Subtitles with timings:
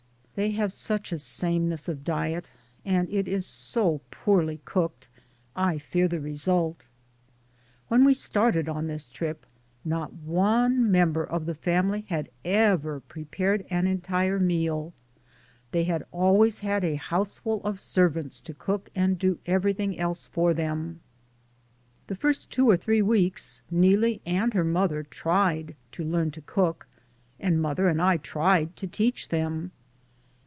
[0.35, 2.49] They have such a same ness of diet,
[2.83, 5.07] and it is so poorly cooked
[5.55, 6.87] I fear the result.
[7.89, 9.45] When we started on this trip
[9.85, 14.93] not one member of the family had ever prepared an entire meal;
[15.71, 20.55] they had always had a houseful of servants to cook and do everything else for
[20.55, 21.01] them.
[22.07, 26.41] The first two or three weeks Nee lie and her mother tried to learn to
[26.41, 26.87] cook,
[27.39, 29.71] and mother and I tried to teach them.